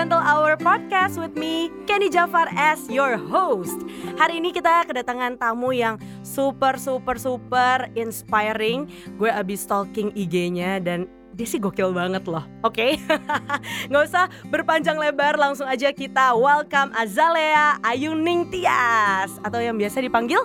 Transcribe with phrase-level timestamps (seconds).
[0.00, 3.84] Gentle Hour Podcast with me, Kenny Jafar as your host.
[4.16, 8.88] Hari ini kita kedatangan tamu yang super super super inspiring.
[9.20, 11.04] Gue abis stalking IG-nya dan
[11.36, 12.40] dia sih gokil banget loh.
[12.64, 13.12] Oke, okay?
[13.92, 18.16] nggak usah berpanjang lebar, langsung aja kita welcome Azalea Ayu
[18.48, 20.40] Tias atau yang biasa dipanggil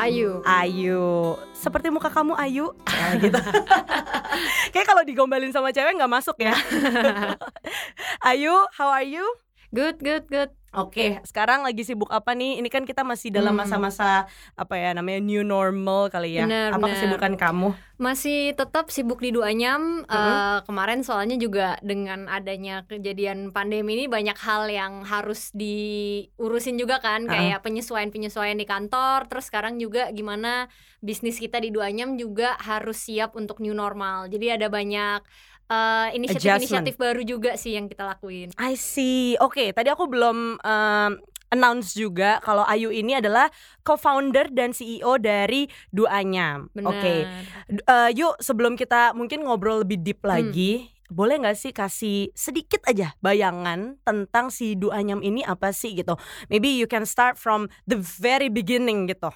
[0.00, 0.40] Ayu.
[0.48, 1.36] Ayu.
[1.52, 2.72] Seperti muka kamu Ayu.
[2.88, 3.36] Nah, gitu.
[4.72, 6.56] Kayak kalau digombalin sama cewek nggak masuk ya.
[8.32, 9.24] Ayu, how are you?
[9.70, 10.50] Good, good, good.
[10.70, 12.62] Oke, sekarang lagi sibuk apa nih?
[12.62, 13.66] Ini kan kita masih dalam Hmm.
[13.66, 16.46] masa-masa apa ya namanya new normal kali ya.
[16.46, 16.94] Benar, apa benar.
[16.94, 17.68] kesibukan kamu?
[17.98, 20.06] Masih tetap sibuk di Duanyam.
[20.06, 27.02] Eh, kemarin soalnya juga dengan adanya kejadian pandemi ini banyak hal yang harus diurusin juga
[27.02, 29.26] kan, kayak penyesuaian-penyesuaian di kantor.
[29.26, 30.70] Terus sekarang juga gimana
[31.02, 34.30] bisnis kita di Duanyam juga harus siap untuk new normal.
[34.30, 35.26] Jadi ada banyak
[35.70, 38.50] eh, inisiatif-inisiatif baru juga sih yang kita lakuin.
[38.58, 39.38] I see.
[39.38, 41.12] Oke, tadi aku belum um,
[41.50, 43.50] announce juga kalau Ayu ini adalah
[43.82, 46.70] co-founder dan CEO dari Duanyam.
[46.74, 46.90] Benar.
[46.90, 47.14] Oke.
[47.70, 52.86] D- eh, yuk sebelum kita mungkin ngobrol lebih deep lagi, boleh nggak sih kasih sedikit
[52.86, 56.14] aja bayangan tentang si Duanyam ini apa sih gitu?
[56.46, 59.34] Maybe you can start from the very beginning gitu.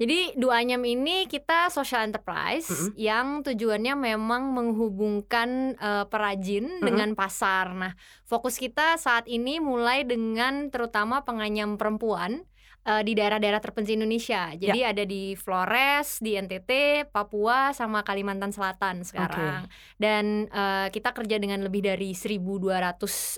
[0.00, 2.92] Jadi Duanyam ini kita social enterprise Mm-mm.
[2.96, 6.84] yang tujuannya memang menghubungkan eh, perajin Mm-mm.
[6.84, 7.76] dengan pasar.
[7.76, 7.92] Nah,
[8.24, 12.44] fokus kita saat ini mulai dengan terutama penganyam perempuan
[12.82, 14.50] eh, di daerah-daerah terpencil Indonesia.
[14.52, 16.70] Jadi ada di Flores, di NTT,
[17.08, 19.66] Papua, sama Kalimantan Selatan sekarang.
[19.96, 22.38] Dan eh, kita kerja dengan lebih dari 1.200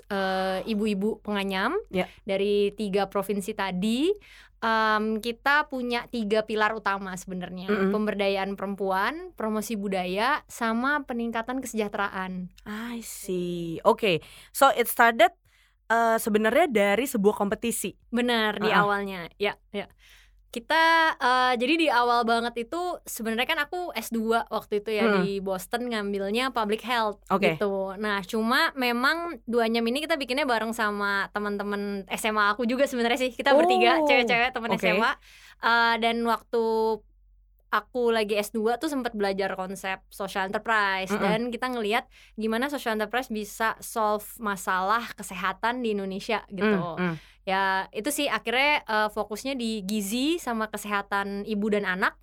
[0.09, 2.09] eh, ibu-ibu penganyam Ya.
[2.23, 4.09] dari tiga provinsi tadi.
[4.65, 7.91] Em, kita punya tiga pilar utama sebenarnya Mm-mm.
[7.93, 12.49] pemberdayaan perempuan, promosi budaya, sama peningkatan kesejahteraan.
[12.65, 13.77] I see.
[13.85, 15.29] Oke, so it started
[15.87, 17.93] uh, sebenarnya dari sebuah kompetisi.
[18.07, 18.81] Benar di Ah-ah.
[18.81, 19.85] awalnya, ya, ya.
[20.49, 20.83] Kita
[21.19, 25.19] eh, jadi di awal banget itu sebenarnya kan aku S2 waktu itu ya Hmm.
[25.19, 27.59] di Boston ngambilnya public health Oke.
[27.59, 27.91] gitu.
[27.99, 33.31] Nah, cuma memang duanyam ini kita bikinnya bareng sama teman-teman SMA aku juga sebenarnya sih.
[33.35, 34.79] Kita bertiga Oh, cewek-cewek teman oke.
[34.79, 35.11] SMA.
[35.59, 36.63] Eh, dan waktu
[37.75, 41.23] aku lagi S2 tuh sempat belajar konsep social enterprise Mm-mm.
[41.23, 42.07] dan kita ngelihat
[42.39, 46.95] gimana social enterprise bisa solve masalah kesehatan di Indonesia gitu.
[46.95, 47.15] Mm, mm.
[47.45, 52.15] Ya, itu sih akhirnya eh, fokusnya di gizi sama kesehatan ibu dan anak.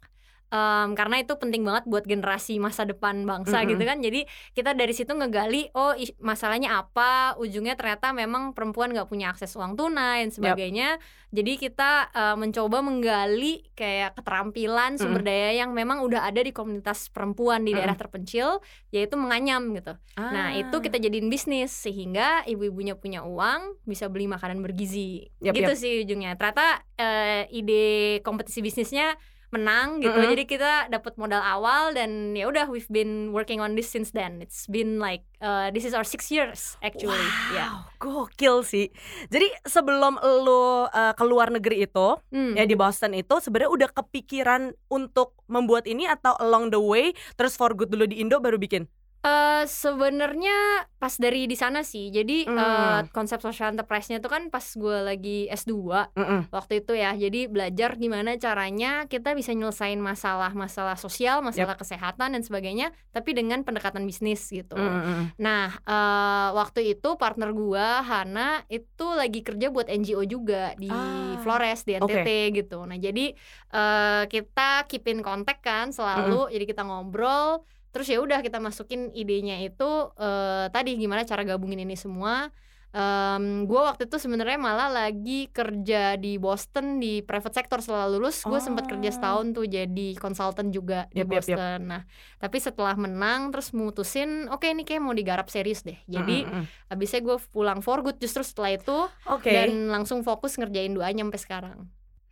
[0.52, 3.72] Em, karena itu penting banget buat generasi masa depan bangsa Mm-mm.
[3.72, 3.98] gitu kan.
[4.04, 4.20] Jadi
[4.52, 9.80] kita dari situ ngegali oh masalahnya apa, ujungnya ternyata memang perempuan nggak punya akses uang
[9.80, 11.00] tunai dan sebagainya.
[11.32, 17.08] Jadi kita eh, mencoba menggali kayak keterampilan sumber daya yang memang udah ada di komunitas
[17.08, 18.60] perempuan di daerah terpencil,
[18.92, 19.96] yaitu menganyam gitu.
[20.20, 20.82] Nah, itu Ah.
[20.84, 25.32] kita jadiin bisnis sehingga ibu-ibunya punya uang, bisa beli makanan bergizi.
[25.40, 25.80] Yap, gitu yap.
[25.80, 26.36] sih ujungnya.
[26.36, 29.16] Ternyata eh, ide kompetisi bisnisnya
[29.52, 30.16] menang gitu.
[30.16, 30.32] Mm-mm.
[30.32, 34.40] Jadi kita dapat modal awal dan ya udah we've been working on this since then.
[34.40, 37.20] It's been like uh, this is our six years actually.
[37.52, 38.88] Wow, gokil sih.
[39.28, 42.56] Jadi sebelum lo uh, ke luar negeri itu, Hmm.
[42.56, 47.54] ya di Boston itu sebenarnya udah kepikiran untuk membuat ini atau along the way terus
[47.60, 48.88] for good dulu di Indo baru bikin?
[49.22, 52.10] Eh, sebenarnya pas dari di sana sih.
[52.10, 52.58] Jadi Hmm.
[52.58, 56.50] eh, konsep social enterprise-nya itu kan pas gue lagi S2 Mm-mm.
[56.50, 57.14] waktu itu ya.
[57.14, 63.62] Jadi belajar gimana caranya kita bisa nyelesain masalah-masalah sosial, masalah kesehatan dan sebagainya, tapi dengan
[63.62, 64.74] pendekatan bisnis gitu.
[64.74, 65.38] Mm-mm.
[65.38, 71.38] Nah, eh, waktu itu partner gua Hana itu lagi kerja buat NGO juga di Ah,
[71.46, 72.28] Flores di NTT
[72.58, 72.82] gitu.
[72.82, 73.38] Nah, jadi
[73.70, 76.50] eh, kita keep in contact kan selalu.
[76.50, 77.62] Jadi kita ngobrol.
[77.92, 79.84] Terus ya udah kita masukin idenya itu
[80.18, 82.48] eh, tadi gimana cara gabungin ini semua.
[82.92, 88.44] Em, gue waktu itu sebenarnya malah lagi kerja di Boston di private sector setelah lulus
[88.44, 89.14] gue sempat kerja Oh.
[89.16, 91.64] setahun tuh jadi konsultan juga di Yap, yap, yap.
[91.64, 91.80] Boston.
[91.88, 92.02] Nah
[92.36, 95.96] tapi setelah menang terus mutusin oke ini kayak mau digarap serius deh.
[96.04, 96.64] Jadi Mm-mm.
[96.92, 99.48] habisnya gue pulang for good justru setelah itu Oke.
[99.48, 101.78] dan langsung fokus ngerjain doanya sampai sekarang.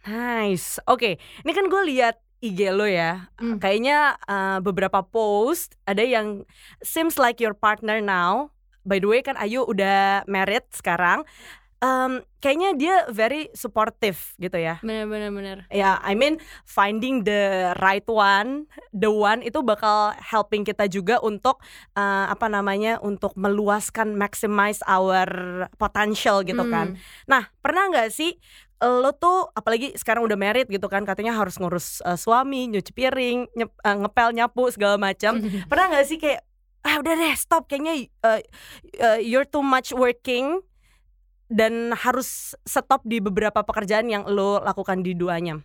[0.05, 0.81] Nice.
[0.89, 3.29] Oke, ini kan gue lihat IG lo ya.
[3.37, 3.61] Hmm.
[3.61, 6.49] Kayaknya uh, beberapa post ada yang
[6.81, 8.53] seems like your partner now.
[8.81, 11.29] By the way kan Ayu udah married sekarang.
[11.81, 14.85] Um, kayaknya dia very supportive gitu ya.
[14.85, 15.59] Bener-bener bener.
[15.73, 16.37] Ya, I mean
[16.69, 21.57] finding the right one, the one itu bakal helping kita juga untuk
[21.97, 25.29] uh, apa namanya untuk meluaskan maximize our
[25.81, 26.97] potential gitu kan.
[26.97, 27.01] Hmm.
[27.25, 28.37] Nah, pernah nggak sih
[28.81, 33.45] lo tuh apalagi sekarang udah married gitu kan katanya harus ngurus uh, suami, nyuci piring,
[33.53, 35.37] nyep- uh, ngepel, nyapu segala macam.
[35.71, 36.41] pernah nggak sih kayak
[36.81, 38.41] ah udah deh stop kayaknya uh,
[39.05, 40.65] uh, you're too much working
[41.53, 45.61] dan harus stop di beberapa pekerjaan yang lo lakukan di duanya?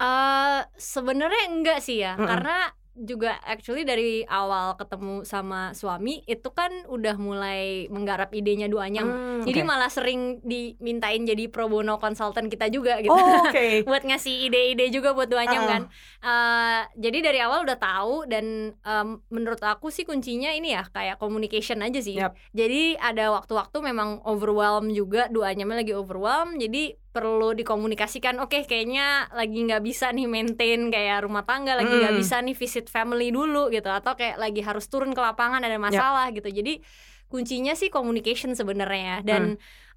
[0.00, 2.24] Uh, sebenarnya enggak sih ya, Mm-mm.
[2.24, 9.06] karena juga actually dari awal ketemu sama suami itu kan udah mulai menggarap idenya duanya.
[9.06, 9.68] Hmm, Jadi oke.
[9.68, 13.14] malah sering dimintain jadi pro bono konsultan kita juga gitu.
[13.14, 13.86] Oh, oke.
[13.86, 15.70] buat ngasih ide-ide juga buat duanyam Uh-uh.
[15.70, 15.82] kan.
[16.20, 21.16] Uh, jadi dari awal udah tahu dan um, menurut aku sih kuncinya ini ya kayak
[21.22, 22.18] communication aja sih.
[22.18, 22.34] Yap.
[22.52, 26.58] Jadi ada waktu-waktu memang overwhelm juga duanyamnya lagi overwhelm.
[26.58, 28.38] Jadi perlu dikomunikasikan.
[28.38, 32.22] Oke, kayaknya lagi nggak bisa nih maintain kayak rumah tangga, lagi nggak Hmm.
[32.22, 36.30] bisa nih visit family dulu gitu, atau kayak lagi harus turun ke lapangan ada masalah
[36.30, 36.46] gitu.
[36.46, 36.78] Jadi
[37.26, 39.26] kuncinya sih communication sebenarnya ya.
[39.26, 39.42] dan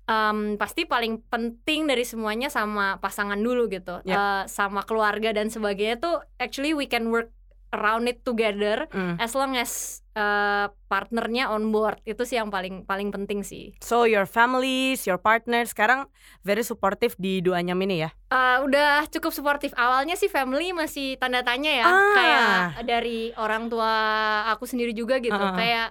[0.03, 4.17] um, pasti paling penting dari semuanya sama pasangan dulu gitu, Yap.
[4.19, 7.31] Eh, sama keluarga dan sebagainya tuh actually we can work
[7.71, 9.17] around it together Mm.
[9.17, 13.73] as long as eh, partnernya on board itu sih yang paling paling penting sih.
[13.81, 16.05] So your families, your partner sekarang
[16.41, 18.09] very supportive di duanyam ini ya?
[18.29, 19.73] Eh, udah cukup suportif.
[19.73, 22.13] Awalnya sih family masih tanda tanya ya, Ah.
[22.13, 22.51] kayak
[22.85, 23.93] dari orang tua
[24.49, 25.53] aku sendiri juga gitu, ah.
[25.53, 25.89] kayak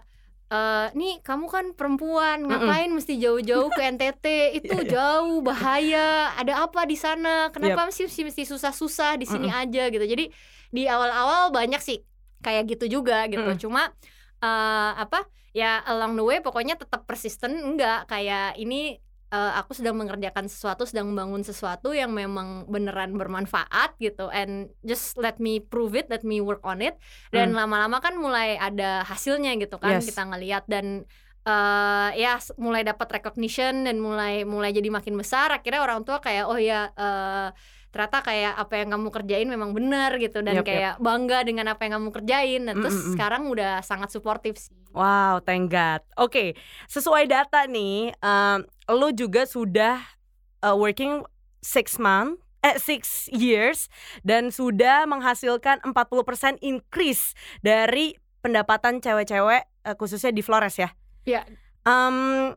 [0.53, 4.27] eh nih kamu kan perempuan, ngapain mesti jauh-jauh ke NTT?
[4.55, 4.93] Itu Iya, iya.
[4.93, 6.09] jauh, bahaya.
[6.37, 7.49] Ada apa di sana?
[7.49, 10.05] Kenapa sih mesti mesti susah-susah di sini aja gitu.
[10.05, 10.29] Jadi
[10.69, 12.05] di awal-awal banyak sih
[12.45, 13.41] kayak gitu juga gitu.
[13.41, 13.57] Mm-mm.
[13.57, 13.97] Cuma
[14.43, 15.25] eh, apa?
[15.55, 18.99] Ya along the way pokoknya tetap persisten enggak kayak ini
[19.33, 25.17] eh, aku sedang mengerjakan sesuatu, sedang membangun sesuatu yang memang beneran bermanfaat gitu, and just
[25.17, 27.01] let me prove it, let me work on it,
[27.33, 27.65] dan Hmm.
[27.65, 30.09] lama-lama kan mulai ada hasilnya gitu kan Yes.
[30.09, 31.09] kita ngelihat dan
[31.43, 36.45] eh ya mulai dapat recognition dan mulai mulai jadi makin besar, akhirnya orang tua kayak
[36.47, 37.49] oh ya eh,
[37.93, 40.67] ternyata kayak apa yang kamu kerjain memang benar gitu dan yap.
[40.67, 43.15] kayak bangga dengan apa yang kamu kerjain, dan terus Mm, mm, mm.
[43.15, 44.73] sekarang udah sangat suportif sih.
[44.97, 46.01] Wow, thank God.
[46.17, 46.57] Oke,
[46.89, 50.01] sesuai data nih, um, lo juga sudah
[50.65, 51.21] uh, working
[51.61, 53.93] six month, eh six years
[54.23, 60.91] dan sudah menghasilkan 40% increase dari pendapatan cewek-cewek uh, khususnya di Flores ya.
[61.27, 61.47] Iya.
[61.83, 62.55] Um,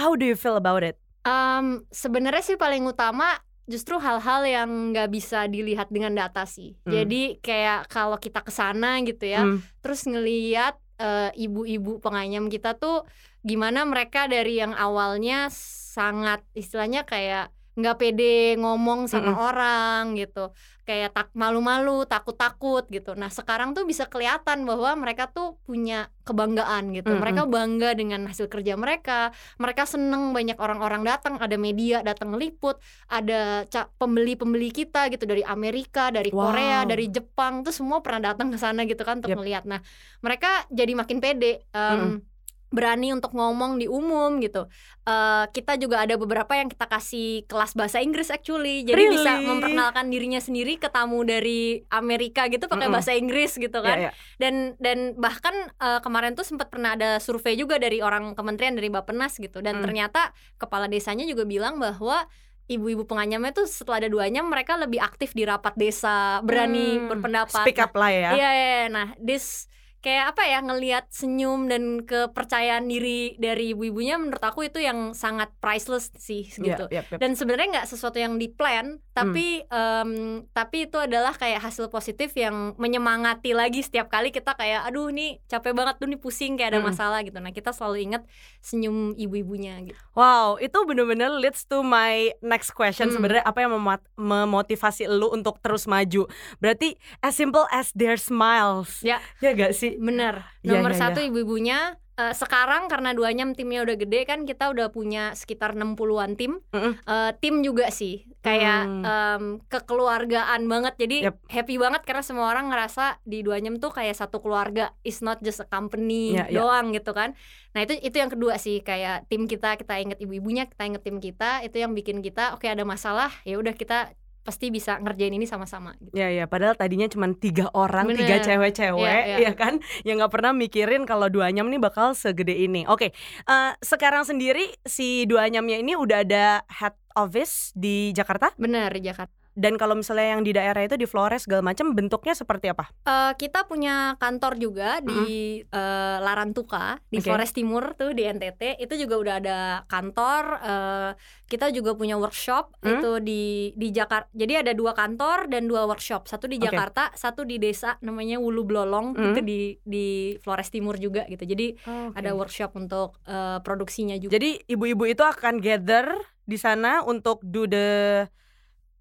[0.00, 0.96] how do you feel about it?
[1.28, 3.36] Um, sebenarnya sih paling utama
[3.68, 6.74] justru hal-hal yang nggak bisa dilihat dengan data sih.
[6.82, 6.92] Hmm.
[6.96, 12.74] Jadi kayak kalau kita ke sana gitu ya, Hmm, terus ngeliat eh, ibu-ibu penganyam kita
[12.74, 13.06] tuh
[13.46, 19.46] gimana mereka dari yang awalnya sangat istilahnya kayak nggak pede ngomong sama Mm-mm.
[19.54, 20.50] orang gitu.
[20.82, 23.14] Kayak tak malu-malu takut-takut gitu.
[23.14, 27.14] Nah sekarang tuh bisa kelihatan bahwa mereka tuh punya kebanggaan gitu.
[27.14, 27.22] Mm-mm.
[27.22, 29.30] mereka bangga dengan hasil kerja mereka.
[29.62, 31.38] Mereka seneng banyak orang-orang datang.
[31.38, 32.82] Ada media datang ngeliput.
[33.06, 36.50] Ada pembeli-pembeli kita gitu dari Amerika dari Wow.
[36.50, 37.62] Korea dari Jepang.
[37.62, 39.38] Tuh semua pernah datang ke sana gitu kan untuk Yep.
[39.38, 39.64] ngelihat.
[39.70, 39.80] Nah
[40.18, 42.26] mereka jadi makin pede em,
[42.68, 44.68] berani untuk ngomong di umum gitu.
[45.02, 49.48] Eh, kita juga ada beberapa yang kita kasih kelas bahasa Inggris actually, jadi bisa Really?
[49.48, 52.94] memperkenalkan dirinya sendiri ke tamu dari Amerika gitu pakai Mm-mm.
[53.00, 53.96] bahasa Inggris gitu kan.
[53.96, 54.12] ya, ya.
[54.36, 58.92] Dan dan bahkan eh, kemarin tuh sempat pernah ada survei juga dari orang kementerian dari
[58.92, 59.84] Bappenas gitu, dan Mm.
[59.88, 62.28] ternyata kepala desanya juga bilang bahwa
[62.68, 67.64] ibu-ibu penganyamnya tuh setelah ada duanya mereka lebih aktif di rapat desa, berani Hmm, berpendapat.
[67.64, 68.30] Speak up lah ya.
[68.36, 68.86] Iya, iya, iya.
[68.92, 69.64] nah this
[69.98, 75.50] kayak apa ya ngelihat senyum dan kepercayaan diri dari ibu-ibunya menurut aku itu yang sangat
[75.58, 76.84] priceless sih Iya, gitu.
[76.88, 77.18] iya, iya.
[77.18, 80.10] Dan sebenarnya nggak sesuatu yang di plan, tapi em,
[80.48, 85.42] tapi itu adalah kayak hasil positif yang menyemangati lagi setiap kali kita kayak aduh nih
[85.44, 86.86] capek banget tuh nih pusing kayak ada Mm.
[86.86, 87.36] masalah gitu.
[87.36, 88.22] Nah kita selalu ingat
[88.60, 89.98] senyum ibu-ibunya gitu.
[90.12, 93.14] Wow, itu bener-bener leads to my next question Hmm.
[93.14, 96.26] sebenarnya apa yang memot- memotivasi lu untuk terus maju.
[96.56, 99.00] Berarti as simple as their smiles.
[99.00, 99.18] Ya.
[99.38, 99.87] Ya gak sih?
[99.96, 100.44] Bener.
[100.60, 104.90] Iya, Nomor iya, satu ibu-ibunya eh, sekarang karena duanya timnya udah gede kan kita udah
[104.90, 106.58] punya sekitar 60-an tim.
[106.74, 109.02] Eh, tim juga sih kayak Hmm.
[109.06, 110.98] em, kekeluargaan banget.
[110.98, 111.36] Jadi Yep.
[111.46, 114.90] happy banget karena semua orang ngerasa di duanyam tuh kayak satu keluarga.
[115.00, 116.58] It's not just a company Ya, ya.
[116.58, 117.38] doang gitu kan.
[117.72, 121.18] Nah, itu itu yang kedua sih kayak tim kita kita inget ibu-ibunya, kita inget tim
[121.18, 124.10] kita, itu yang bikin kita oke ada masalah, ya udah kita
[124.48, 126.16] pasti bisa ngerjain ini sama-sama gitu.
[126.16, 128.24] Ya ya, padahal tadinya cuma tiga orang, Bener.
[128.24, 129.52] tiga cewek-cewek, Iya, ya iya.
[129.52, 132.88] kan, yang nggak pernah mikirin kalau duanyam nih bakal segede ini.
[132.88, 133.12] Oke,
[133.44, 139.36] eh, sekarang sendiri si duanyamnya ini udah ada head office di Jakarta Bener di Jakarta.
[139.58, 142.86] Dan kalau misalnya yang di daerah itu di Flores segala macam bentuknya seperti apa?
[143.02, 147.26] Uh, kita punya kantor juga di uh, Larantuka di Oke.
[147.26, 149.58] Flores Timur tuh di NTT itu juga udah ada
[149.90, 151.10] kantor uh,
[151.50, 153.02] kita juga punya workshop Hmm.
[153.02, 153.42] itu di
[153.74, 156.62] di Jakarta jadi ada dua kantor dan dua workshop satu di.
[156.62, 159.34] Jakarta satu di desa namanya Wulu Blolong Hmm.
[159.34, 160.06] itu di di
[160.38, 161.74] Flores Timur juga gitu jadi
[162.14, 167.66] ada workshop untuk uh, produksinya juga Jadi ibu-ibu itu akan gather di sana untuk do
[167.66, 167.88] the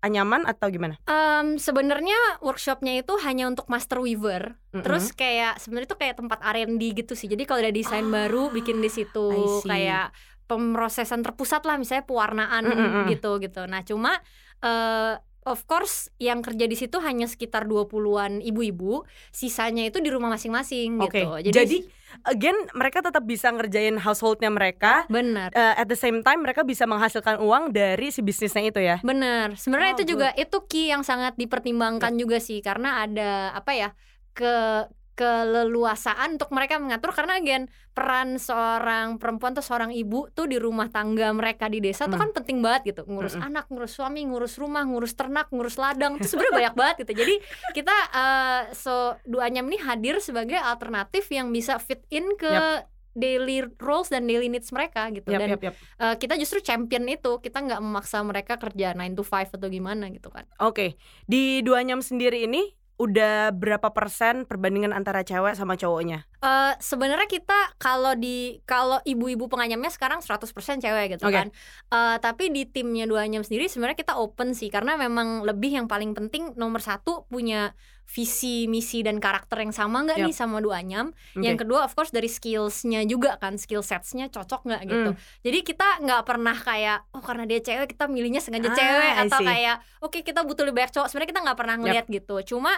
[0.01, 0.95] anyaman atau gimana?
[1.09, 4.85] Em, sebenarnya workshopnya itu hanya untuk master weaver Mm-mm.
[4.85, 7.25] Terus kayak sebenarnya itu kayak tempat R&D gitu sih.
[7.25, 10.13] Jadi kalau ada desain Ah, baru bikin di situ kayak
[10.47, 13.05] pemrosesan terpusat lah misalnya pewarnaan Mm-mm-mm.
[13.11, 13.65] gitu gitu.
[13.65, 14.21] Nah, cuma
[14.61, 20.27] eh of course yang kerja di situ hanya sekitar 20-an ibu-ibu, sisanya itu di rumah
[20.35, 21.23] masing-masing Oke.
[21.23, 21.55] gitu.
[21.55, 21.87] Jadi,
[22.25, 25.05] again mereka tetap bisa ngerjain householdnya mereka.
[25.07, 25.51] benar.
[25.53, 28.97] eh, at the same time mereka bisa menghasilkan uang dari si bisnisnya itu ya.
[29.03, 33.71] Bener, sebenarnya Oh, itu juga itu key yang sangat dipertimbangkan juga sih karena ada apa
[33.73, 33.89] ya
[34.37, 34.85] ke
[35.17, 37.09] keleluasaan untuk mereka mengatur.
[37.11, 42.05] Karena again peran seorang perempuan atau seorang ibu tuh di rumah tangga mereka di desa
[42.05, 42.29] tuh Hmm.
[42.29, 43.09] kan penting banget gitu.
[43.09, 43.47] Ngurus Mm-mm.
[43.49, 47.25] anak ngurus suami ngurus rumah ngurus ternak ngurus ladang itu sebenarnya banyak banget gitu.
[47.25, 47.35] Jadi
[47.73, 48.93] kita eh, so
[49.25, 52.85] duanyam ini hadir sebagai alternatif yang bisa fit in ke
[53.17, 55.33] daily roles dan daily needs mereka gitu.
[55.33, 55.73] Yap, dan yap, yap.
[55.73, 57.41] Eh, kita justru champion itu.
[57.41, 60.45] Kita nggak memaksa mereka kerja 9 to 5 atau gimana gitu kan.
[60.61, 66.25] Oke, di dua nyam sendiri ini udah berapa persen perbandingan antara cewek sama cowoknya?
[66.37, 71.33] Eh, sebenarnya kita kalau di kalau ibu-ibu penganyamnya sekarang 100% cewek gitu Oke.
[71.33, 71.47] kan
[71.87, 75.87] Eh, tapi di timnya dua anyam sendiri sebenarnya kita open sih karena memang lebih yang
[75.87, 77.71] paling penting nomor satu punya
[78.07, 80.25] visi misi dan karakter yang sama nggak Yap.
[80.31, 81.43] nih sama dua anyam Oke.
[81.43, 85.19] yang kedua of course dari skillsnya juga kan skill setsnya cocok nggak gitu Hmm.
[85.43, 89.39] jadi kita nggak pernah kayak oh karena dia cewek kita milihnya sengaja Ah, cewek atau
[89.43, 92.71] kayak oke kita butuh lebih banyak cowok sebenarnya kita nggak pernah ngeliat gitu cuma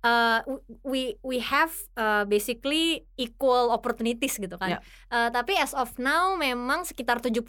[0.00, 0.38] uh,
[0.82, 4.82] we we have uh, basically equal opportunities gitu kan Yap.
[5.10, 7.42] Uh, tapi as of now memang sekitar 75%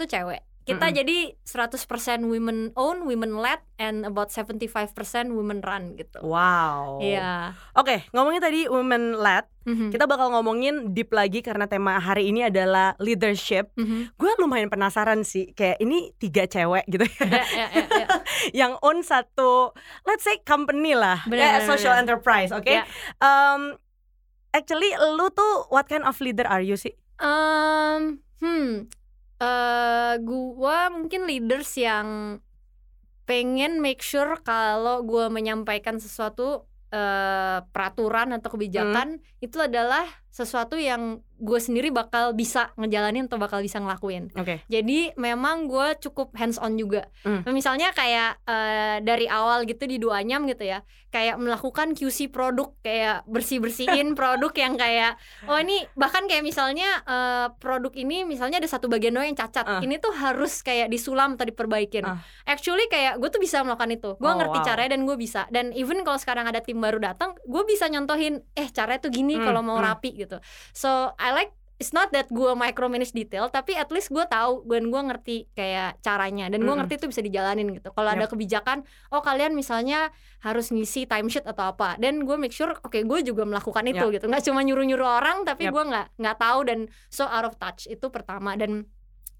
[0.00, 0.98] tuh cewek kita Mm-mm.
[1.00, 1.80] jadi 100%
[2.28, 4.92] women own, women led, and about 75%
[5.32, 6.20] women run gitu.
[6.20, 7.00] Wow.
[7.00, 7.56] Iya.
[7.72, 9.88] Oke, ngomongin tadi women led, Mhm.
[9.88, 13.72] kita bakal ngomongin deep lagi karena tema hari ini adalah leadership.
[13.74, 14.12] Mhm.
[14.14, 18.06] Gue lumayan penasaran sih, kayak ini tiga cewek gitu ya, Ya, ya, ya, ya.
[18.64, 19.72] yang own satu,
[20.04, 22.02] let's say company lah, Benar, kayak benar, social benar.
[22.04, 22.68] enterprise, oke?
[22.68, 22.84] Ya.
[23.18, 23.80] Um,
[24.50, 26.92] actually, lu tuh what kind of leader are you sih?
[27.18, 28.86] Um, hmm,
[29.38, 32.40] eh gua mungkin leaders yang
[33.28, 41.18] pengen make sure kalau gua menyampaikan sesuatu eh peraturan atau kebijakan itu adalah sesuatu yang
[41.38, 44.34] gue sendiri bakal bisa ngejalanin atau bakal bisa ngelakuin.
[44.34, 44.58] Oke.
[44.66, 47.06] Jadi memang gue cukup hands on juga.
[47.22, 47.46] Hmm.
[47.54, 50.82] Misalnya kayak eh, dari awal gitu di dua nyam gitu ya,
[51.14, 55.14] kayak melakukan QC produk kayak bersih bersihin produk yang kayak
[55.46, 59.62] oh ini bahkan kayak misalnya eh, produk ini misalnya ada satu bagian doang yang cacat,
[59.62, 59.78] Ah.
[59.78, 62.02] ini tuh harus kayak disulam atau diperbaikin.
[62.02, 62.18] Ah.
[62.50, 64.66] Actually kayak gue tuh bisa melakukan itu, gue Oh, ngerti wow.
[64.66, 65.46] caranya dan gue bisa.
[65.54, 69.38] Dan even kalau sekarang ada tim baru datang, gue bisa nyontohin eh caranya tuh gini
[69.38, 69.86] Hmm, kalau mau hmm.
[69.86, 70.42] rapi gitu.
[70.72, 74.90] So I like it's not that gue micromanage detail tapi at least gue tahu dan
[74.90, 78.82] gue ngerti kayak caranya dan gue ngerti itu bisa dijalanin gitu kalau ada kebijakan
[79.14, 80.10] oh kalian misalnya
[80.42, 84.14] harus ngisi timesheet atau apa dan gue make sure oke gue juga melakukan itu Yap.
[84.18, 85.78] gitu nggak cuma nyuruh nyuruh orang tapi Yap.
[85.78, 88.82] gue nggak nggak tahu dan so out of touch itu pertama dan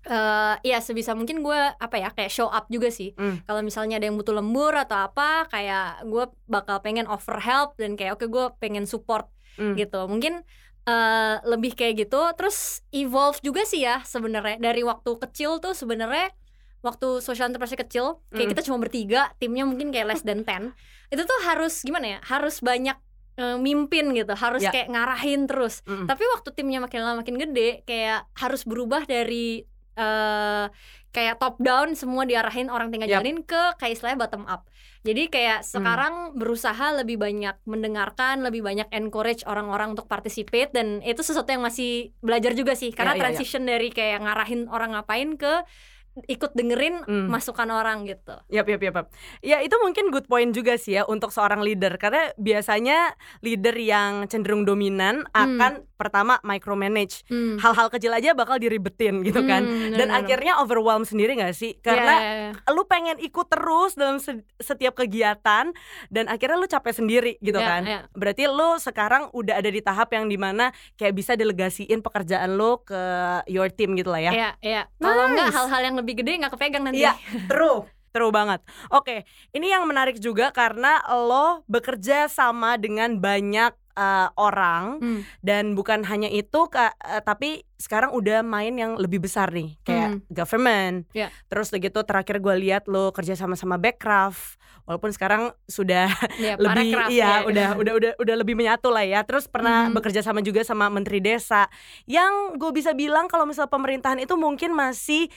[0.06, 3.42] eh ya sebisa mungkin gue apa ya kayak show up juga sih Hmm.
[3.44, 7.98] kalau misalnya ada yang butuh lembur atau apa kayak gue bakal pengen offer help dan
[7.98, 9.26] kayak oke gue pengen support
[9.58, 9.74] Hmm.
[9.74, 10.46] gitu mungkin
[10.88, 16.32] eh, lebih kayak gitu terus evolve juga sih ya sebenarnya dari waktu kecil tuh sebenarnya
[16.80, 18.52] waktu social enterprise kecil kayak Mm.
[18.54, 20.72] kita cuma bertiga timnya mungkin kayak less than 10
[21.10, 22.96] itu tuh harus gimana ya harus banyak
[23.34, 24.70] eh, mimpin gitu harus Ya.
[24.70, 26.06] kayak ngarahin terus Mm-mm.
[26.06, 29.62] tapi waktu timnya makin lama makin gede kayak harus berubah dari
[29.98, 30.66] eh
[31.08, 34.68] kayak top down semua diarahin orang tinggal jalanin ke kayak istilahnya bottom up.
[35.02, 35.68] Jadi kayak Hmm.
[35.72, 41.64] sekarang berusaha lebih banyak mendengarkan, lebih banyak encourage orang-orang untuk participate dan itu sesuatu yang
[41.64, 43.24] masih belajar juga sih karena Ya, ya, ya.
[43.24, 45.64] transition dari kayak ngarahin orang ngapain ke
[46.24, 47.28] ikut dengerin Hmm.
[47.28, 48.34] masukan orang gitu.
[48.48, 49.06] Yap, yap, yap, yap.
[49.40, 54.26] Ya itu mungkin good point juga sih ya untuk seorang leader karena biasanya leader yang
[54.26, 57.58] cenderung dominan akan pertama micromanage Hmm.
[57.58, 60.14] hal-hal kecil aja bakal diribetin gitu kan Hmm, dan bener-bener.
[60.16, 62.70] akhirnya overwhelm sendiri gak sih Ya, karena ya, ya.
[62.70, 65.74] lu pengen ikut terus dalam se- setiap kegiatan
[66.06, 68.00] dan akhirnya lu capek sendiri gitu Ya, kan ya.
[68.12, 72.78] berarti lu sekarang udah ada di tahap yang di mana kayak bisa delegasiin pekerjaan lu
[72.80, 73.00] ke
[73.46, 74.82] your team gitu lah ya Iya, iya.
[74.96, 75.56] Kalau enggak Nice.
[75.56, 77.02] hal-hal yang lebih gede nggak kepegang nanti.
[77.02, 78.64] Iya, true True banget.
[78.88, 85.20] Oke, ini yang menarik juga karena lo bekerja sama dengan banyak uh, orang Hmm.
[85.40, 90.08] dan bukan hanya itu Kak, eh, tapi sekarang udah main yang lebih besar nih kayak
[90.08, 90.20] Hmm.
[90.32, 90.96] government.
[91.12, 91.28] Ya.
[91.46, 94.56] Terus gitu terakhir gue lihat lo kerja sama sama Backcraft
[94.88, 96.08] walaupun sekarang sudah
[96.40, 97.44] Ya, lebih iya ya.
[97.44, 99.20] udah udah udah udah lebih menyatu lah ya.
[99.20, 99.94] Terus pernah Mhm.
[99.94, 101.68] bekerja sama juga sama menteri desa
[102.08, 105.28] yang gue bisa bilang kalau misal pemerintahan itu mungkin masih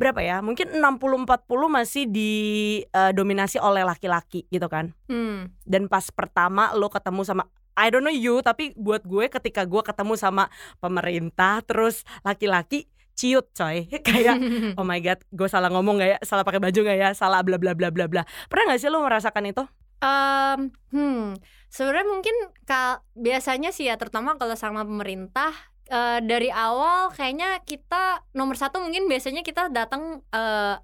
[0.00, 0.40] berapa ya?
[0.40, 1.28] Mungkin 60 40
[1.68, 4.96] masih didominasi oleh laki-laki gitu kan.
[5.12, 5.52] Hmm.
[5.68, 7.44] Dan pas pertama lo ketemu sama
[7.76, 10.48] I don't know you tapi buat gue ketika gue ketemu sama
[10.80, 14.36] pemerintah terus laki-laki ciut coy kayak
[14.80, 17.60] oh my god gue salah ngomong gak ya salah pakai baju gak ya salah bla
[17.60, 19.64] bla bla bla bla pernah gak sih lo merasakan itu
[20.00, 21.36] Em, hmm,
[21.68, 25.52] sebenarnya mungkin kal biasanya sih ya terutama kalau sama pemerintah
[25.90, 30.74] eh, dari awal kayaknya kita nomor satu mungkin biasanya kita datang eh,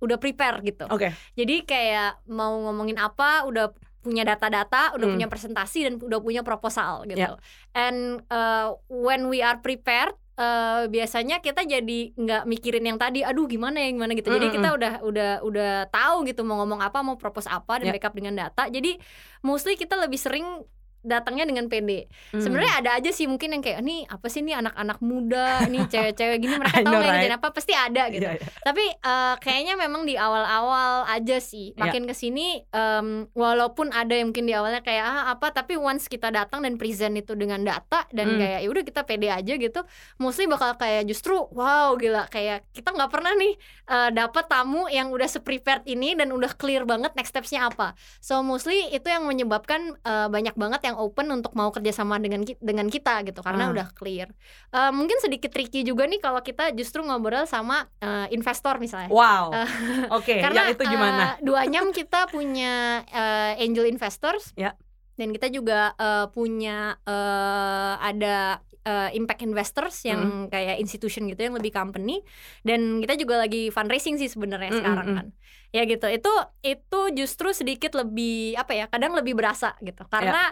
[0.00, 0.84] udah prepare gitu.
[0.86, 5.14] oke Jadi kayak mau ngomongin apa udah punya data-data, udah Hmm.
[5.14, 7.20] punya presentasi dan udah punya proposal gitu.
[7.20, 7.36] Ya.
[7.76, 13.44] And uh, when we are prepared uh, biasanya kita jadi nggak mikirin yang tadi, aduh
[13.44, 14.32] gimana ya gimana gitu.
[14.32, 17.92] Jadi Mm, kita udah udah udah tahu gitu mau ngomong apa, mau propose apa dan
[17.92, 17.92] Ya.
[17.92, 18.72] backup dengan data.
[18.72, 18.96] Jadi
[19.40, 20.64] mostly kita lebih sering
[21.00, 22.06] datangnya dengan PD.
[22.32, 22.40] Hmm.
[22.40, 26.38] Sebenarnya ada aja sih mungkin yang kayak nih apa sih nih anak-anak muda, nih cewek-cewek
[26.40, 27.36] gini mereka tahu nggak right?
[27.36, 28.26] apa pasti ada gitu.
[28.26, 28.46] Iya, iya.
[28.60, 31.72] Tapi eh, kayaknya memang di awal-awal aja sih.
[31.74, 31.88] Ya.
[31.88, 36.06] Makin ke sini em, walaupun ada yang mungkin di awalnya kayak ah apa, tapi once
[36.06, 38.38] kita datang dan present itu dengan data dan Hmm.
[38.38, 39.80] kayak ya udah kita pede aja gitu,
[40.22, 43.58] mostly bakal kayak justru wow gila kayak kita nggak pernah nih
[43.90, 47.98] eh, dapat tamu yang udah se-prepared ini dan udah clear banget next stepsnya apa.
[48.22, 52.86] So mostly itu yang menyebabkan eh, banyak banget yang open untuk mau kerjasama dengan dengan
[52.86, 53.72] kita gitu karena Ah.
[53.72, 54.30] udah clear.
[54.70, 59.06] Eh, mungkin sedikit tricky juga nih kalau kita justru ngobrol sama eh, investor misalnya.
[59.08, 59.68] wow Eh,
[60.16, 64.50] oke Karena yang itu gimana eh, dua nyam kita punya eh, angel investors.
[64.54, 64.74] Ya.
[65.12, 71.52] Dan kita juga eh, punya eh, ada eh, impact investors yang kayak institution gitu yang
[71.52, 72.24] lebih company
[72.60, 75.18] dan kita juga lagi fundraising sih sebenarnya Mm, sekarang mm, mm.
[75.20, 75.28] kan.
[75.70, 76.08] Ya gitu.
[76.08, 76.32] Itu
[76.64, 78.84] itu justru sedikit lebih apa ya?
[78.88, 80.02] Kadang lebih berasa gitu.
[80.08, 80.50] Karena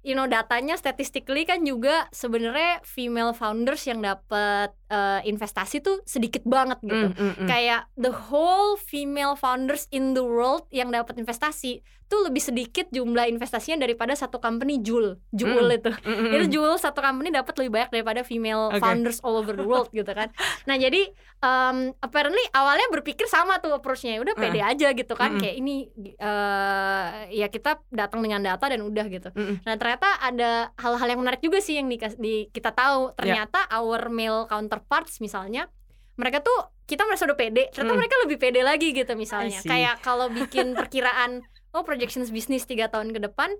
[0.00, 6.44] you know datanya statistically kan juga sebenarnya female founders yang dapat eh, investasi tuh sedikit
[6.48, 7.48] banget gitu Hmm, hmm, hmm.
[7.48, 13.24] kayak the whole female founders in the world yang dapat investasi tuh lebih sedikit jumlah
[13.24, 15.78] investasinya daripada satu company Jul Jul Mm.
[15.78, 16.52] itu Hmm, hmm, itu hmm.
[16.52, 18.78] Jul satu company dapat lebih banyak daripada female Oke.
[18.78, 21.06] founders all over the world gitu kan nah jadi
[21.38, 25.40] um, apparently awalnya berpikir sama tuh approach-nya udah pede aja gitu kan Mm-mm.
[25.40, 29.62] kayak ini eh, ya kita datang dengan data dan udah gitu Mm-mm.
[29.62, 32.76] Nah ternyata ada hal-hal yang menarik juga sih yang dikas- di, kita Ya.
[32.76, 35.70] tahu ternyata our male counterparts misalnya
[36.14, 37.98] mereka tuh kita merasa udah pede ternyata Hmm.
[37.98, 41.40] mereka lebih pede lagi gitu misalnya kayak kalau bikin perkiraan
[41.74, 43.50] oh projections bisnis tiga tahun ke depan.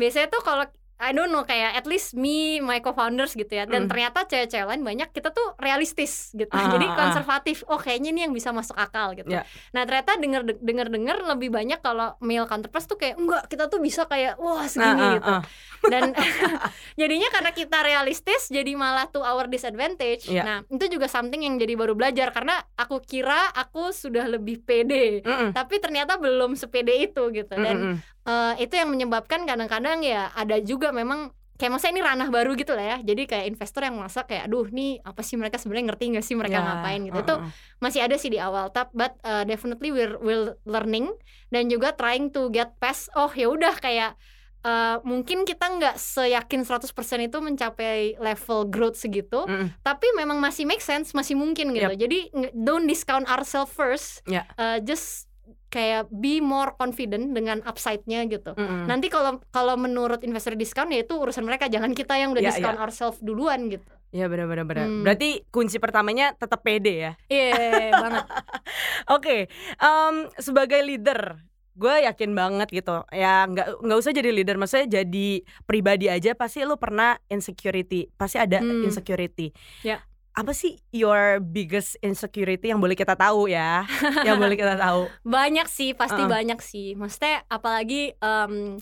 [0.00, 0.64] Biasanya tuh kalau
[0.98, 3.88] I don't know kayak at least me my co-founders gitu ya dan Hmm.
[3.88, 6.96] ternyata cewek-cewek lain banyak kita tuh realistis gitu Ah, jadi ah, ah.
[6.98, 9.46] konservatif oh kayaknya ini yang bisa masuk akal gitu Ya.
[9.70, 13.78] nah ternyata denger denger denger lebih banyak kalau male counterparts tuh kayak enggak kita tuh
[13.78, 15.42] bisa kayak wah Ah, segini ah, gitu ah.
[15.84, 16.02] dan
[17.00, 20.42] jadinya karena kita realistis jadi malah tuh our disadvantage Iya.
[20.42, 25.22] nah itu juga something yang jadi baru belajar karena aku kira aku sudah lebih pede
[25.22, 25.50] Mm-mm.
[25.52, 28.17] tapi ternyata belum sepede itu gitu dan Mm-mm.
[28.28, 32.70] Eh, itu yang menyebabkan kadang-kadang ya ada juga memang kayak maksudnya ini ranah baru gitu
[32.70, 32.96] lah ya.
[33.02, 36.36] Jadi kayak investor yang merasa kayak aduh nih apa sih mereka sebenarnya ngerti nggak sih
[36.38, 37.00] mereka Ya, ngapain?
[37.02, 37.18] Gitu.
[37.18, 37.50] Itu uh-uh.
[37.82, 38.70] masih ada sih di awal.
[38.70, 41.10] Tap but uh, definitely we're we're learning
[41.50, 44.14] dan juga trying to get past oh ya udah kayak
[44.62, 46.94] uh, mungkin kita nggak seyakin 100%
[47.26, 49.74] itu mencapai level growth segitu Mm-mm.
[49.82, 51.90] tapi memang masih make sense masih mungkin gitu.
[51.90, 54.22] Jadi nge- don't discount ourselves first.
[54.30, 54.46] Ya.
[54.54, 55.27] Uh, just
[55.68, 58.84] kayak be more confident dengan upside-nya gitu Mm-mm.
[58.84, 62.50] nanti kalau kalau menurut investor discount ya itu urusan mereka jangan kita yang udah Ya,
[62.50, 64.88] discount ourselves duluan gitu Ya benar-benar benar.
[64.88, 65.04] Hmm.
[65.04, 67.12] Berarti kunci pertamanya tetap pede ya.
[67.28, 68.24] iya banget
[69.12, 71.36] Oke, em, sebagai leader,
[71.74, 73.04] gue yakin banget gitu.
[73.10, 75.28] Ya nggak nggak usah jadi leader, maksudnya jadi
[75.62, 78.80] pribadi aja pasti lu pernah insecurity, pasti ada Hmm.
[78.82, 79.52] insecurity.
[79.82, 80.00] Ya.
[80.38, 83.82] Apa sih your biggest insecurity yang boleh kita tahu ya?
[84.22, 85.10] yang boleh kita tahu.
[85.26, 86.30] banyak sih pasti Uh-uh.
[86.30, 88.78] banyak sih maksudnya apalagi em,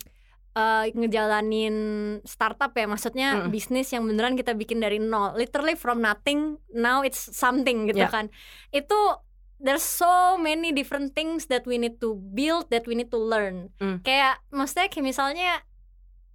[0.52, 1.76] eh, ngejalanin
[2.22, 3.50] startup ya maksudnya Mm-mm.
[3.50, 8.08] bisnis yang beneran kita bikin dari nol literally from nothing now it's something gitu Ya.
[8.08, 8.28] kan
[8.70, 8.96] itu
[9.56, 13.72] there's so many different things that we need to build that we need to learn
[13.76, 14.00] Mm.
[14.00, 15.50] kayak maksudnya kayak misalnya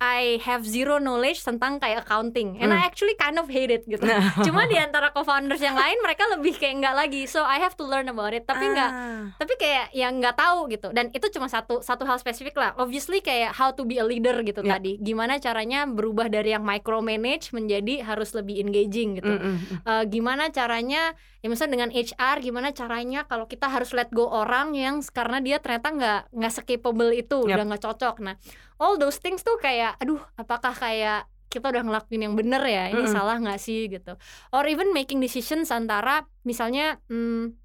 [0.01, 2.87] I have zero knowledge tentang kayak accounting and I Hmm.
[2.87, 4.01] actually kind of hate it gitu.
[4.41, 7.21] Cuma di antara co-founders yang lain mereka lebih kayak nggak lagi.
[7.23, 8.43] So I have to learn about it.
[8.43, 9.29] Tapi nggak Ah.
[9.37, 13.19] tapi kayak yang nggak tahu gitu dan itu cuma satu satu hal spesifik lah obviously
[13.19, 14.75] kayak how to be a leader gitu Ya.
[14.75, 19.77] tadi gimana caranya berubah dari yang micromanage menjadi harus lebih engaging gitu Mm, mm, mm.
[19.83, 24.73] Eh, gimana caranya ya misalnya dengan HR gimana caranya kalau kita harus let go orang
[24.73, 27.55] yang karena dia ternyata nggak nggak capable itu Yap.
[27.55, 28.35] udah nggak cocok nah
[28.77, 32.87] all those things tuh kayak aduh apakah kayak kita udah ngelakuin yang bener ya?
[32.89, 33.11] Ini Mm-mm.
[33.11, 33.91] salah nggak sih?
[33.91, 34.15] Gitu.
[34.51, 37.59] Or even making decisions antara misalnya hmm,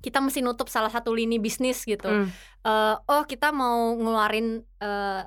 [0.00, 2.08] kita mesti nutup salah satu lini bisnis gitu.
[2.08, 2.28] Mm.
[2.64, 5.22] Eh, oh kita mau ngeluarin eh,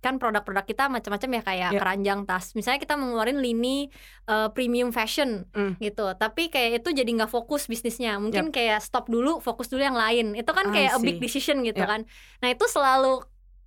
[0.00, 1.80] kan produk-produk kita macam-macam ya kayak Ya.
[1.80, 2.52] keranjang tas.
[2.52, 3.88] Misalnya kita ngeluarin lini
[4.24, 5.76] eh, premium fashion Mm.
[5.80, 6.16] gitu.
[6.16, 8.16] Tapi kayak itu jadi nggak fokus bisnisnya.
[8.16, 10.32] Mungkin kayak stop dulu fokus dulu yang lain.
[10.32, 11.88] Itu kan kayak a big decision gitu Ya.
[11.88, 12.00] kan.
[12.40, 13.20] Nah itu selalu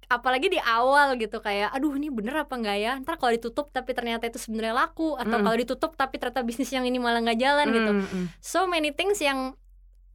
[0.08, 3.92] apalagi di awal gitu kayak aduh ini bener apa enggak ya ntar kalau ditutup tapi
[3.92, 5.44] ternyata itu sebenarnya laku atau Mm.
[5.44, 8.26] kalau ditutup tapi ternyata bisnis yang ini malah nggak jalan gitu Mm, mm.
[8.40, 9.52] so many things yang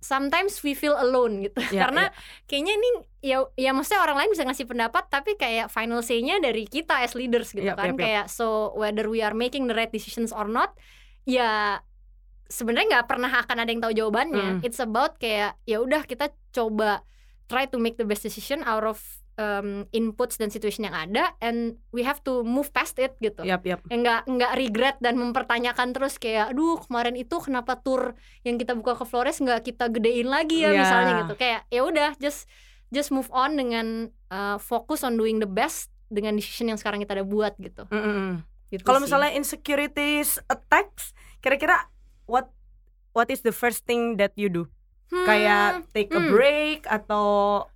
[0.00, 2.08] sometimes we feel alone gitu Ya, karena
[2.44, 2.88] kayaknya ini
[3.20, 7.12] ya ya maksudnya orang lain bisa ngasih pendapat tapi kayak final say-nya dari kita as
[7.12, 8.02] leaders gitu Yap, kan yap, yap.
[8.02, 10.74] kayak so whether we are making the right decisions or not
[11.22, 11.78] ya
[12.48, 14.66] sebenarnya nggak pernah akan ada yang tahu jawabannya Mm.
[14.66, 17.04] it's about kayak ya udah kita coba
[17.46, 18.98] try to make the best decision out of
[19.42, 23.66] um, inputs dan situation yang ada and we have to move past it gitu Yap,
[23.66, 23.82] yap.
[23.90, 28.14] yang nggak nggak regret dan mempertanyakan terus kayak aduh kemarin itu kenapa tour
[28.46, 30.86] yang kita buka ke Flores nggak kita gedein lagi ya Ya.
[30.86, 32.46] misalnya gitu kayak ya udah just
[32.92, 37.16] just move on dengan uh, fokus on doing the best dengan decision yang sekarang kita
[37.16, 37.88] ada buat gitu.
[37.88, 38.34] Mm, mm, mm.
[38.76, 41.88] gitu Kalau misalnya insecurities attacks, kira-kira
[42.28, 42.52] what
[43.16, 44.68] what is the first thing that you do?
[45.12, 46.32] Hmm, Kayak take a hmm.
[46.32, 47.26] break atau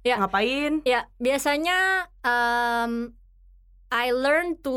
[0.00, 0.16] Ya.
[0.16, 0.80] ngapain?
[0.82, 3.12] ya biasanya um,
[3.86, 4.74] I learn to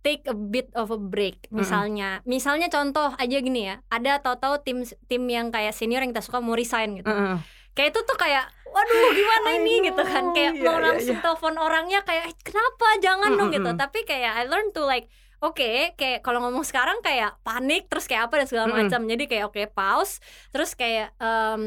[0.00, 4.78] take a bit of a break misalnya misalnya contoh aja gini ya ada tahu-tahu tim
[5.08, 7.38] tim yang kayak senior yang kita suka mau resign gitu Mm, mm.
[7.72, 11.18] kayak itu tuh kayak waduh gimana I ini gitu kan know, kayak iya, mau langsung
[11.18, 11.24] iya.
[11.24, 15.08] telepon orangnya kayak "Eh, kenapa jangan dong gitu tapi kayak I learn to like
[15.44, 18.88] Oke, kayak kalau ngomong sekarang kayak panik terus kayak apa dan segala Mm-mm.
[18.88, 19.00] macam.
[19.04, 21.64] Jadi kayak oke pause, terus kayak em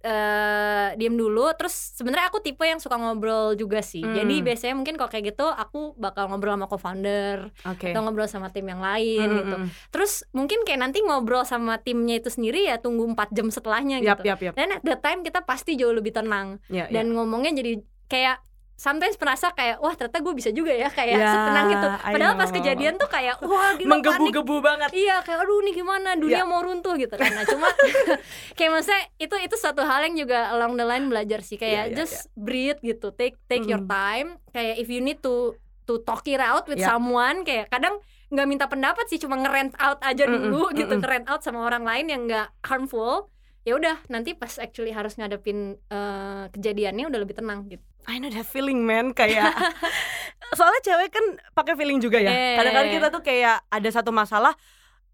[0.00, 1.52] eh diem dulu.
[1.52, 4.00] Terus sebenarnya aku tipe yang suka ngobrol juga sih.
[4.00, 4.16] Hmm.
[4.16, 7.92] Jadi biasanya mungkin kalau kayak gitu aku bakal ngobrol sama co-founder Oke.
[7.92, 9.56] atau ngobrol sama tim yang lain Mm, gitu.
[9.60, 9.70] mm, mm.
[9.92, 14.24] Terus mungkin kayak nanti ngobrol sama timnya itu sendiri ya tunggu 4 jam setelahnya Yap,
[14.24, 14.32] gitu.
[14.32, 14.54] yap, yap.
[14.56, 16.88] Dan at that time kita pasti jauh lebih tenang ya.
[16.88, 18.40] dan ngomongnya jadi kayak
[18.80, 21.88] sometimes merasa kayak wah ternyata gue bisa juga ya kayak Ya, setenang itu.
[22.00, 24.88] I Padahal pas kejadian tuh kayak wah gila menggebu-gebu banget.
[24.96, 26.48] Iya kayak aduh nih gimana dunia Ya.
[26.48, 27.28] mau runtuh gitu kan.
[27.28, 27.68] Nah cuma
[28.56, 31.92] kayak maksudnya itu itu satu hal yang juga along the line belajar sih kayak Ya,
[31.92, 33.12] ya, just breathe gitu.
[33.12, 33.92] Take take your Mm.
[33.92, 34.28] time.
[34.48, 35.52] Kayak if you need to
[35.84, 36.96] to talk it out with Ya.
[36.96, 41.02] someone kayak kadang nggak minta pendapat sih cuma ngerent out aja Mm-mm, dulu gitu mm-mm.
[41.02, 43.26] ngerent out sama orang lain yang nggak harmful
[43.60, 48.26] ya udah nanti pas actually harus ngadepin eh, kejadiannya udah lebih tenang gitu I know
[48.28, 49.54] that feeling man kayak
[50.58, 52.30] soalnya cewek kan pakai feeling juga ya.
[52.30, 52.54] Eh.
[52.58, 54.50] Kadang-kadang kita tuh kayak ada satu masalah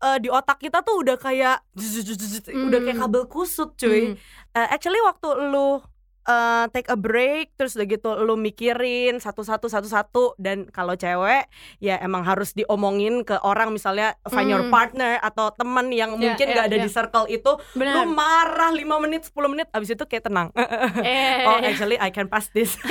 [0.01, 1.61] eh, di otak kita tuh udah kayak
[2.49, 3.03] udah kayak Mm.
[3.05, 4.13] kabel kusut cuy.
[4.13, 4.57] Hmm.
[4.57, 5.85] Eh, actually waktu lu
[6.27, 11.47] eh, take a break terus udah gitu lu mikirin satu-satu satu-satu dan kalau cewek
[11.79, 14.73] ya emang harus diomongin ke orang misalnya find your Hmm.
[14.73, 16.83] partner atau teman yang Ya, mungkin ya, gak ada ya.
[16.83, 20.49] di circle itu lu benar marah 5 menit 10 menit abis itu kayak tenang
[21.03, 22.75] eh oh actually I can pass this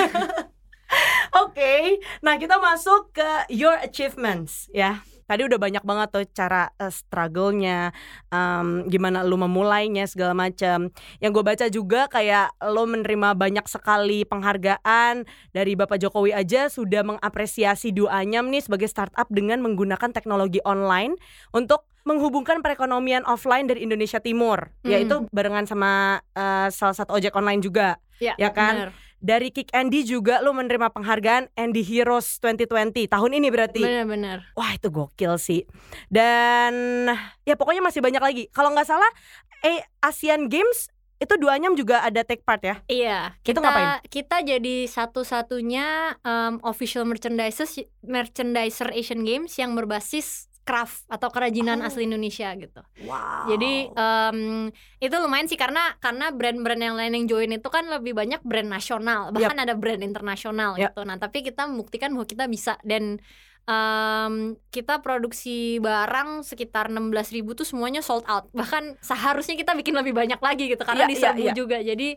[1.35, 5.03] Oke, nah kita masuk ke your achievements ya.
[5.25, 7.89] Tadi udah banyak banget tuh cara eh, struggle-nya,
[8.29, 10.93] em, gimana lu memulainya segala macam.
[11.17, 17.01] Yang gue baca juga kayak lo menerima banyak sekali penghargaan dari Bapak Jokowi aja sudah
[17.01, 21.17] mengapresiasi Duanyam nih sebagai startup dengan menggunakan teknologi online
[21.51, 24.93] untuk menghubungkan perekonomian offline dari Indonesia Timur, Hmm.
[24.93, 27.97] yaitu barengan sama eh, salah satu ojek online juga.
[28.15, 28.87] ya, ya kan?
[28.87, 28.91] benar.
[29.25, 33.81] Dari Kick Andy juga lo menerima penghargaan Andy Heroes 2020 tahun ini berarti.
[33.81, 35.65] benar-benar Wah itu gokil sih.
[36.13, 37.09] Dan
[37.41, 38.43] ya pokoknya masih banyak lagi.
[38.53, 39.09] Kalau nggak salah,
[39.65, 42.85] eh Asian Games itu duanyam juga ada take part ya.
[42.85, 43.87] Iya, Itu kita ngapain?
[44.13, 47.65] kita jadi satu-satunya um, official merchandiser
[48.05, 51.87] merchandiser Asian Games yang berbasis craft atau kerajinan Oh.
[51.87, 52.81] asli Indonesia gitu.
[53.05, 53.45] Wow.
[53.53, 54.39] Jadi um,
[54.97, 58.67] itu lumayan sih karena karena brand-brand yang lain yang join itu kan lebih banyak brand
[58.67, 60.97] nasional, bahkan ada brand internasional Yap.
[60.97, 61.05] gitu.
[61.05, 63.21] Nah, tapi kita membuktikan bahwa kita bisa dan
[63.69, 68.49] um, kita produksi barang sekitar 16.000 ribu tuh semuanya sold out.
[68.49, 71.53] Bahkan seharusnya kita bikin lebih banyak lagi gitu karena Iya, iya, diserbu iya.
[71.53, 71.77] juga.
[71.81, 72.09] Jadi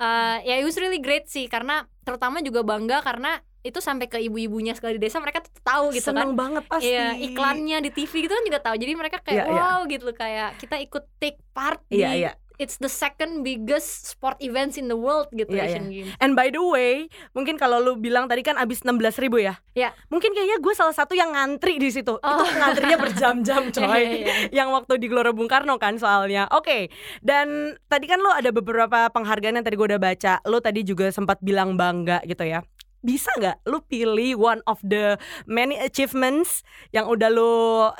[0.00, 4.16] uh, ya it was really great sih karena terutama juga bangga karena itu sampai ke
[4.18, 6.88] ibu-ibunya sekali di desa mereka tuh tahu gitu Seneng kan banget pasti.
[6.90, 8.76] Iya, iklannya di TV gitu kan juga tahu.
[8.76, 9.60] Jadi mereka kayak Iya, iya.
[9.60, 12.32] wow gitu kayak kita ikut take part Iya, di iya.
[12.56, 16.12] it's the second biggest sport events in the world gitu Iya, Asian Games.
[16.20, 19.60] And by the way, mungkin kalau lu bilang tadi kan abis 16 ribu ya?
[19.72, 19.92] Iya.
[20.08, 22.16] Mungkin kayaknya gue salah satu yang ngantri di situ.
[22.16, 22.28] Oh.
[22.40, 23.84] Itu ngantrinya berjam-jam coy.
[23.84, 24.34] Iya, iya, iya.
[24.56, 26.48] yang waktu di Gelora Bung Karno kan soalnya.
[26.52, 26.88] Oke.
[27.20, 30.40] Dan tadi kan lo ada beberapa penghargaan yang tadi gue udah baca.
[30.44, 32.60] Lo tadi juga sempat bilang bangga gitu ya.
[33.00, 36.60] Bisa nggak lu pilih one of the many achievements
[36.92, 37.52] yang udah lo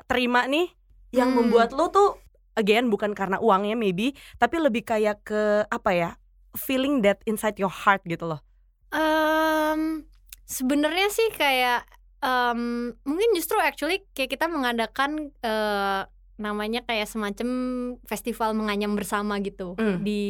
[0.04, 0.68] terima nih
[1.10, 1.48] yang Hmm.
[1.48, 2.20] membuat lo tuh
[2.54, 6.10] again bukan karena uangnya maybe tapi lebih kayak ke apa ya
[6.52, 8.40] feeling that inside your heart gitu loh.
[8.90, 10.04] Em,
[10.44, 11.86] sebenarnya sih kayak
[12.20, 12.60] em,
[13.02, 16.02] mungkin justru actually kayak kita mengadakan eh,
[16.40, 17.48] namanya kayak semacam
[18.02, 20.00] festival menganyam bersama gitu Hmm.
[20.00, 20.22] di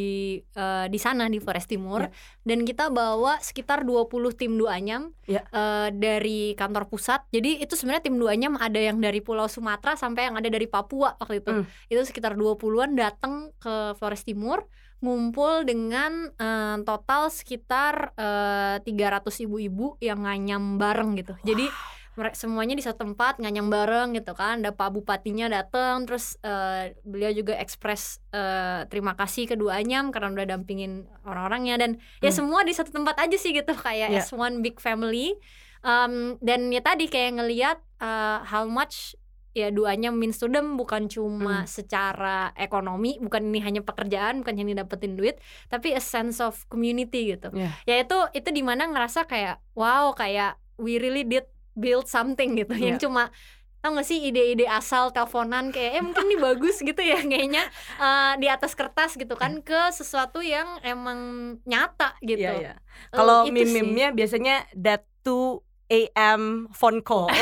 [0.43, 2.11] eh, di sana di Flores Timur Ya.
[2.45, 5.47] dan kita bawa sekitar 20 tim duanyam Ya.
[5.47, 7.23] eh, dari kantor pusat.
[7.31, 11.15] Jadi itu sebenarnya tim duanyam ada yang dari Pulau Sumatera sampai yang ada dari Papua
[11.17, 11.51] waktu itu.
[11.55, 11.65] Hmm.
[11.87, 14.67] Itu sekitar 20-an datang ke Flores Timur
[14.99, 21.39] ngumpul dengan eh, total sekitar eh, 300 ibu-ibu yang nganyam bareng gitu.
[21.41, 22.00] Jadi mereka
[22.33, 24.61] semuanya di satu tempat nganyam bareng gitu kan.
[24.61, 30.33] Ada Pak Bupatinya datang terus eh, beliau juga ekspres eh, terima kasih kedua anyam karena
[30.33, 32.39] udah dampingin orang-orangnya dan ya Hmm.
[32.39, 34.21] semua di satu tempat aja sih gitu kayak Ya.
[34.21, 35.35] as one big family.
[35.81, 39.17] Um, dan ya tadi kayak ngelihat eh, how much
[39.51, 41.67] ya duanya means to them bukan cuma Hmm.
[41.67, 47.35] secara ekonomi bukan ini hanya pekerjaan bukan hanya dapetin duit tapi a sense of community
[47.35, 47.75] gitu Yeah.
[47.83, 52.71] ya itu itu di mana ngerasa kayak wow kayak we really did build something gitu
[52.73, 53.03] yang Iya.
[53.03, 53.33] cuma
[53.81, 57.65] tau gak sih ide-ide asal teleponan kayak eh mungkin ini bagus gitu ya kayaknya
[57.97, 61.19] eh, di atas kertas gitu kan ke sesuatu yang emang
[61.65, 62.75] nyata gitu Iya, iya.
[63.09, 63.51] Eh, Kalau sih.
[63.51, 67.27] meme-meme-nya biasanya that 2 AM phone call.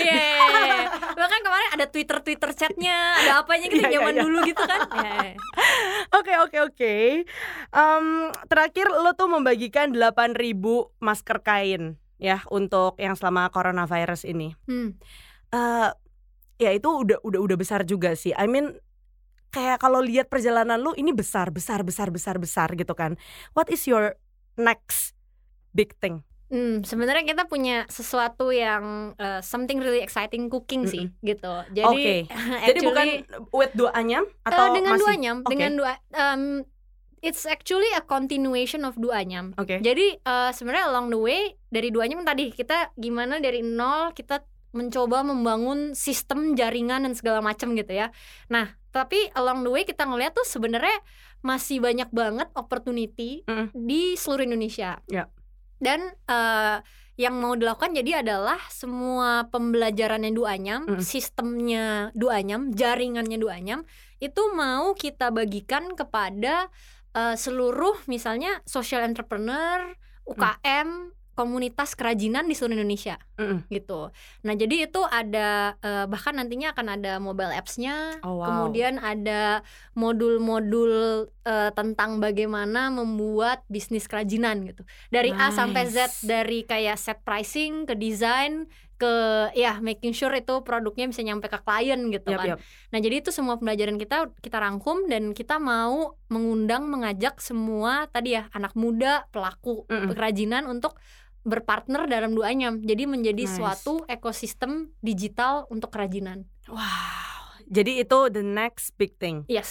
[0.00, 0.76] Iya, iya, iya.
[1.12, 4.22] bahkan kemarin ada Twitter Twitter chatnya, ada apanya gitu Iya, iya, zaman iya.
[4.22, 4.80] dulu gitu kan.
[4.96, 5.34] Iya, iya.
[6.10, 6.94] Oke oke oke.
[7.68, 8.06] Em,
[8.46, 10.56] terakhir lo tuh membagikan 8.000
[10.98, 14.56] masker kain ya untuk yang selama coronavirus ini.
[14.64, 14.96] Hmm.
[15.52, 15.90] Eh
[16.56, 18.32] ya itu udah udah udah besar juga sih.
[18.32, 18.80] I mean
[19.52, 23.20] kayak kalau lihat perjalanan lu ini besar besar besar besar besar gitu kan.
[23.52, 24.16] What is your
[24.56, 25.12] next
[25.76, 26.24] big thing?
[26.54, 31.54] Hmm, sebenarnya kita punya sesuatu yang uh, something really exciting cooking sih gitu.
[31.74, 32.14] Jadi Oke.
[32.70, 33.06] Jadi bukan
[33.50, 35.02] with dua anyam eh, atau dengan masih?
[35.02, 35.50] dua nyam, Oke.
[35.50, 36.42] dengan dua um,
[37.24, 39.56] it's actually a continuation of dua nyam.
[39.56, 39.80] Oke.
[39.80, 41.40] Jadi eh, sebenarnya along the way
[41.72, 47.38] dari dua nyam tadi kita gimana dari nol kita mencoba membangun sistem jaringan dan segala
[47.40, 48.10] macam gitu ya.
[48.50, 50.98] Nah, tapi along the way kita ngeliat tuh sebenarnya
[51.40, 53.70] masih banyak banget opportunity Mm.
[53.72, 54.98] di seluruh Indonesia.
[55.06, 55.30] Ya.
[55.78, 56.78] Dan eh,
[57.14, 60.98] yang mau dilakukan jadi adalah semua pembelajarannya Duanyam, Mm.
[60.98, 63.86] sistemnya Duanyam, jaringannya Duanyam
[64.18, 66.66] itu mau kita bagikan kepada
[67.14, 73.66] eh, seluruh misalnya social entrepreneur, UKM, komunitas kerajinan di seluruh Indonesia Mm-mm.
[73.66, 74.14] gitu.
[74.46, 78.46] Nah jadi itu ada eh, bahkan nantinya akan ada mobile apps-nya, Oh, wow.
[78.46, 79.66] kemudian ada
[79.98, 80.92] modul-modul
[81.42, 84.86] eh, tentang bagaimana membuat bisnis kerajinan gitu.
[85.10, 86.22] Dari A sampai Z, Nice.
[86.22, 88.70] dari kayak set pricing ke desain
[89.04, 89.12] ke
[89.52, 92.48] ya making sure itu produknya bisa nyampe ke klien gitu Yap, kan.
[92.56, 92.58] yap.
[92.88, 98.40] Nah, jadi itu semua pembelajaran kita kita rangkum dan kita mau mengundang mengajak semua tadi
[98.40, 100.16] ya anak muda, pelaku Mm-mm.
[100.16, 100.96] kerajinan untuk
[101.44, 102.72] berpartner dalam duanya.
[102.72, 103.60] Jadi menjadi Nice.
[103.60, 106.48] suatu ekosistem digital untuk kerajinan.
[106.64, 107.23] Wow.
[107.66, 109.70] Jadi itu the next big thing Yes,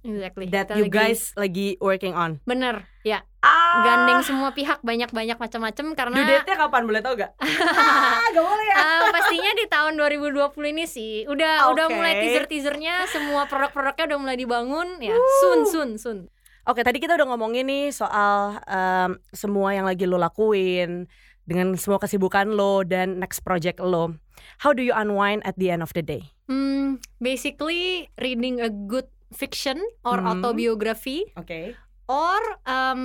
[0.00, 0.48] exactly.
[0.48, 2.40] that Kita you lagi- guys lagi working on.
[2.42, 7.36] bener ya Ah, gandeng semua pihak banyak-banyak macam-macam karena Due date-nya kapan boleh tau gak?
[7.36, 8.76] ah, gak boleh ya.
[8.78, 11.94] Ah, pastinya di tahun 2020 ini sih udah udah Oke.
[11.94, 16.18] mulai teaser-teasernya semua produk-produknya udah mulai dibangun ya soon soon soon
[16.64, 21.04] Oke, tadi kita udah ngomongin nih soal em, semua yang lagi lo lakuin
[21.44, 24.16] dengan semua kesibukan lo dan next project lo.
[24.58, 26.32] How do you unwind at the end of the day?
[26.44, 30.28] Hmm, basically reading a good fiction or Hmm.
[30.28, 31.72] autobiography Oke.
[32.04, 33.02] or um,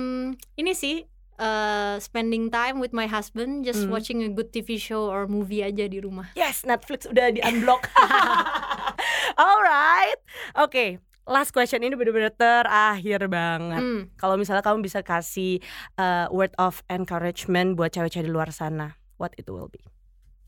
[0.54, 3.90] ini sih uh, spending time with my husband just Hmm.
[3.90, 6.28] watching a good TV show or movie aja di rumah.
[6.36, 7.88] Yes, Netflix udah di unblock.
[9.40, 10.20] Alright.
[10.54, 13.80] Oke, last question ini bener-bener terakhir banget.
[13.80, 15.64] Hmm, Kalau misalnya kamu bisa kasih
[15.96, 19.80] uh, word of encouragement buat cewek-cewek di luar sana, what it will be?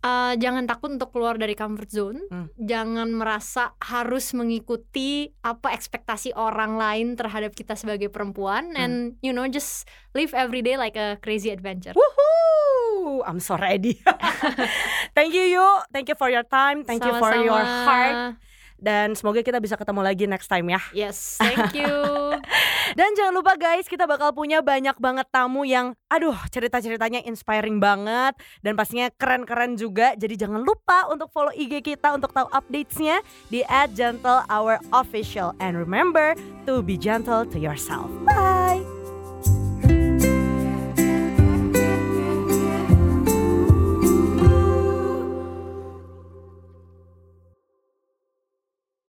[0.03, 2.19] Uh, jangan takut untuk keluar dari comfort zone.
[2.29, 2.47] Hmm.
[2.59, 8.83] Jangan merasa harus mengikuti apa ekspektasi orang lain terhadap kita sebagai perempuan Hmm.
[8.83, 11.95] and you know just live every day like a crazy adventure.
[11.95, 12.31] Woohoo!
[13.03, 13.99] Ooh, I'm so ready.
[15.17, 17.87] thank you Yu, thank you for your time, thank you for your Sama-sama.
[17.89, 18.17] heart
[18.83, 20.83] dan semoga kita bisa ketemu lagi next time ya.
[20.91, 21.91] Yes, thank you.
[22.93, 28.37] Dan jangan lupa guys, kita bakal punya banyak banget tamu yang aduh, cerita-ceritanya inspiring banget
[28.61, 30.13] dan pastinya keren-keren juga.
[30.13, 33.65] Jadi jangan lupa untuk follow IG kita untuk tahu updatesnya di
[33.97, 36.37] @gentlehourofficial and remember
[36.69, 38.09] to be gentle to yourself.
[38.29, 39.02] Bye.